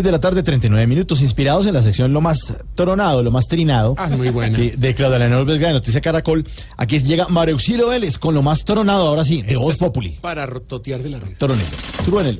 de 0.00 0.12
la 0.12 0.20
tarde, 0.20 0.44
39 0.44 0.86
minutos, 0.86 1.22
inspirados 1.22 1.66
en 1.66 1.74
la 1.74 1.82
sección 1.82 2.12
Lo 2.12 2.20
más 2.20 2.54
tronado, 2.76 3.20
lo 3.20 3.32
más 3.32 3.48
trinado. 3.48 3.96
Ah, 3.98 4.06
muy 4.06 4.30
buena. 4.30 4.54
Sí, 4.54 4.70
de 4.76 4.94
Claudia 4.94 5.18
Leonor 5.18 5.44
Vesga 5.44 5.66
de 5.66 5.72
Noticia 5.72 6.00
Caracol. 6.00 6.44
Aquí 6.76 7.00
llega 7.00 7.26
Mario 7.28 7.56
Auxilio 7.56 7.88
Vélez 7.88 8.16
con 8.16 8.32
lo 8.32 8.40
más 8.40 8.64
tronado, 8.64 9.08
ahora 9.08 9.24
sí, 9.24 9.42
de 9.42 9.54
Esta 9.54 9.58
Voz 9.58 9.76
Populi. 9.78 10.10
Para 10.20 10.46
rototear 10.46 11.02
de 11.02 11.10
la 11.10 11.18
red. 11.18 11.36
Tronelo, 11.36 11.68
truénelo. 12.04 12.38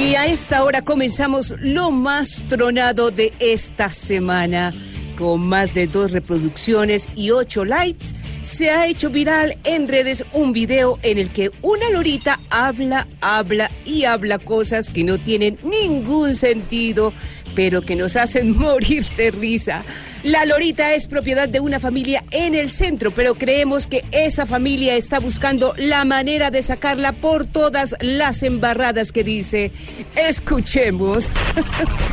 Y 0.00 0.16
a 0.16 0.26
esta 0.26 0.64
hora 0.64 0.82
comenzamos 0.82 1.54
lo 1.60 1.92
más 1.92 2.42
tronado 2.48 3.12
de 3.12 3.34
esta 3.38 3.88
semana. 3.88 4.74
Con 5.16 5.42
más 5.42 5.74
de 5.74 5.86
dos 5.86 6.10
reproducciones 6.10 7.08
y 7.14 7.30
ocho 7.30 7.64
likes, 7.64 8.06
se 8.46 8.70
ha 8.70 8.86
hecho 8.86 9.10
viral 9.10 9.58
en 9.64 9.88
redes 9.88 10.24
un 10.32 10.52
video 10.52 11.00
en 11.02 11.18
el 11.18 11.30
que 11.30 11.50
una 11.62 11.90
lorita 11.90 12.38
habla, 12.48 13.08
habla 13.20 13.70
y 13.84 14.04
habla 14.04 14.38
cosas 14.38 14.90
que 14.90 15.02
no 15.02 15.18
tienen 15.18 15.58
ningún 15.64 16.34
sentido, 16.36 17.12
pero 17.56 17.82
que 17.82 17.96
nos 17.96 18.14
hacen 18.14 18.56
morir 18.58 19.04
de 19.16 19.32
risa. 19.32 19.82
La 20.22 20.44
lorita 20.44 20.94
es 20.94 21.08
propiedad 21.08 21.48
de 21.48 21.58
una 21.58 21.80
familia 21.80 22.24
en 22.30 22.54
el 22.54 22.70
centro, 22.70 23.10
pero 23.10 23.34
creemos 23.34 23.88
que 23.88 24.04
esa 24.12 24.46
familia 24.46 24.94
está 24.94 25.18
buscando 25.18 25.74
la 25.76 26.04
manera 26.04 26.50
de 26.52 26.62
sacarla 26.62 27.12
por 27.12 27.46
todas 27.46 27.96
las 28.00 28.44
embarradas 28.44 29.10
que 29.10 29.24
dice. 29.24 29.72
Escuchemos. 30.14 31.32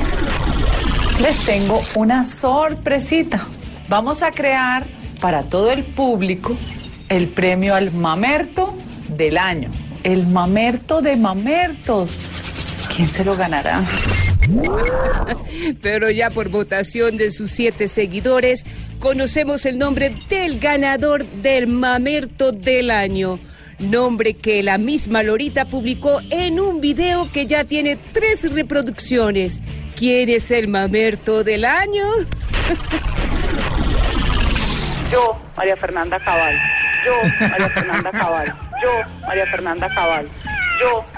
Les 1.22 1.38
tengo 1.46 1.80
una 1.96 2.26
sorpresita. 2.26 3.46
Vamos 3.88 4.24
a 4.24 4.32
crear 4.32 5.03
para 5.24 5.44
todo 5.44 5.72
el 5.72 5.86
público 5.86 6.54
el 7.08 7.30
premio 7.30 7.76
al 7.76 7.94
mamerto 7.94 8.76
del 9.08 9.38
año. 9.38 9.70
El 10.04 10.28
mamerto 10.28 11.02
de 11.02 11.16
mamertos. 11.16 12.18
¿Quién 12.94 13.08
se 13.08 13.24
lo 13.24 13.34
ganará? 13.38 13.88
Pero 15.82 16.12
ya 16.12 16.30
por 16.30 16.50
votación 16.50 17.16
de 17.16 17.32
sus 17.32 17.52
siete 17.52 17.88
seguidores, 17.88 18.66
conocemos 19.00 19.66
el 19.66 19.78
nombre 19.78 20.14
del 20.28 20.60
ganador 20.60 21.26
del 21.26 21.68
mamerto 21.68 22.52
del 22.52 22.92
año. 22.92 23.40
Nombre 23.80 24.34
que 24.34 24.62
la 24.62 24.78
misma 24.78 25.24
Lorita 25.24 25.64
publicó 25.64 26.20
en 26.32 26.60
un 26.60 26.82
video 26.82 27.32
que 27.32 27.46
ya 27.46 27.64
tiene 27.64 27.98
tres 28.12 28.52
reproducciones. 28.52 29.62
¿Quién 29.96 30.28
es 30.28 30.52
el 30.52 30.68
mamerto 30.68 31.46
del 31.46 31.64
año? 31.64 32.04
Yo, 35.14 35.38
María 35.56 35.78
Fernanda 35.78 36.20
Cabal. 36.20 36.56
Yo, 37.06 37.48
María 37.48 37.70
Fernanda 37.70 38.12
Cabal. 38.12 38.46
Yo, 38.82 38.90
María 39.28 39.46
Fernanda 39.46 39.88
Cabal. 39.94 40.28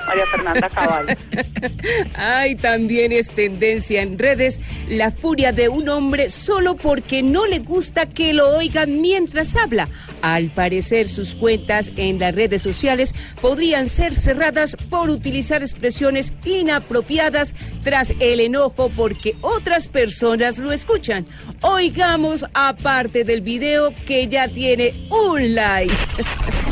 María 0.08 0.26
Fernanda 0.28 0.70
Cabal. 0.70 1.18
Ay, 2.16 2.56
también 2.56 3.12
es 3.12 3.32
tendencia 3.32 4.02
en 4.02 4.20
redes 4.20 4.62
la 4.90 5.12
furia 5.12 5.52
de 5.52 5.70
un 5.70 5.90
hombre 5.90 6.30
solo 6.30 6.76
porque 6.76 7.24
no 7.24 7.46
le 7.46 7.60
gusta 7.60 8.08
que 8.08 8.34
lo 8.34 8.56
oigan 8.56 9.02
mientras 9.02 9.56
habla. 9.56 9.90
Al 10.22 10.52
parecer, 10.52 11.08
sus 11.08 11.36
cuentas 11.36 11.92
en 11.96 12.20
las 12.20 12.36
redes 12.36 12.62
sociales 12.62 13.14
podrían 13.42 13.90
ser 13.90 14.16
cerradas 14.16 14.76
por 14.90 15.10
utilizar 15.10 15.62
expresiones 15.62 16.34
inapropiadas 16.44 17.56
tras 17.82 18.14
el 18.20 18.40
enojo 18.40 18.90
porque 18.96 19.36
otras 19.42 19.88
personas 19.88 20.60
lo 20.60 20.72
escuchan. 20.72 21.26
Oigamos 21.62 22.46
aparte 22.54 23.24
del 23.24 23.42
video 23.42 23.94
que 24.06 24.28
ya 24.28 24.48
tiene 24.48 25.08
un 25.10 25.56
like. 25.56 25.94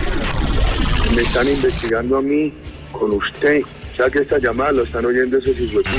me 1.16 1.22
están 1.22 1.48
investigando 1.48 2.18
a 2.18 2.22
mí 2.22 2.52
con 3.04 3.18
usted. 3.18 3.62
O 3.62 3.96
sea 3.96 4.10
que 4.10 4.20
esta 4.20 4.40
llamada 4.40 4.72
lo 4.72 4.84
están 4.84 5.06
oyendo 5.06 5.38
esos 5.38 5.60
hijos 5.60 5.84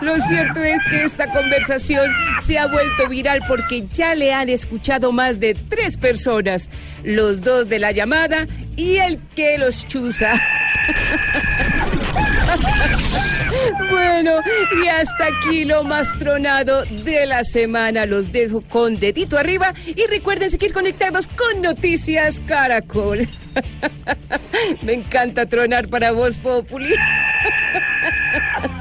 Lo 0.00 0.18
cierto 0.20 0.62
es 0.62 0.82
que 0.86 1.02
esta 1.02 1.30
conversación 1.30 2.10
se 2.38 2.58
ha 2.58 2.68
vuelto 2.68 3.08
viral 3.08 3.40
porque 3.48 3.86
ya 3.92 4.14
le 4.14 4.32
han 4.32 4.48
escuchado 4.48 5.12
más 5.12 5.40
de 5.40 5.54
tres 5.54 5.96
personas, 5.96 6.70
los 7.02 7.42
dos 7.42 7.68
de 7.68 7.78
la 7.78 7.90
llamada 7.90 8.46
y 8.76 8.96
el 8.96 9.20
que 9.34 9.58
los 9.58 9.86
chuza. 9.88 10.34
Bueno, 13.90 14.40
y 14.82 14.88
hasta 14.88 15.26
aquí 15.26 15.64
lo 15.64 15.84
más 15.84 16.16
tronado 16.18 16.84
de 16.84 17.26
la 17.26 17.44
semana. 17.44 18.06
Los 18.06 18.32
dejo 18.32 18.62
con 18.62 18.94
dedito 18.94 19.38
arriba 19.38 19.72
y 19.86 20.06
recuerden 20.06 20.50
seguir 20.50 20.72
conectados 20.72 21.28
con 21.28 21.62
Noticias 21.62 22.40
Caracol. 22.40 23.28
Me 24.82 24.94
encanta 24.94 25.46
tronar 25.46 25.88
para 25.88 26.12
Voz 26.12 26.38
Populi. 26.38 26.94